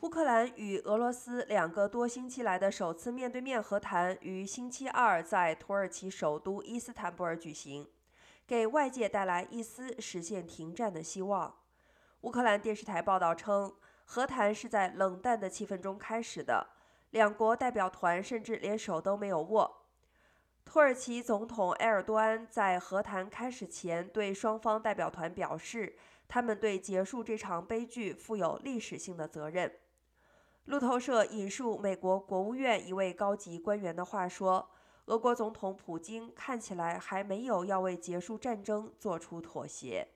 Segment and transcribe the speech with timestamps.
[0.00, 7.84] 乌克兰与俄罗斯两个多星期来的首次面对面和谈于星期二在土耳其首都伊斯坦布尔举行，
[8.46, 11.52] 给外界带来一丝实现停战的希望。
[12.20, 13.74] 乌克兰电视台报道称，
[14.04, 16.68] 和谈是在冷淡的气氛中开始的，
[17.10, 19.82] 两国代表团甚至连手都没有握。
[20.64, 25.96] 土耳其总统埃尔多安在和谈开始前对双方代表团表示，
[26.28, 29.74] 他们对结束这场悲剧负有历史性的责任。
[30.68, 34.68] 路透社引述美国国务院一位高级官员的话说
[35.06, 40.06] ：“俄国总统普京看起来还没有要为结束战争做出妥协。”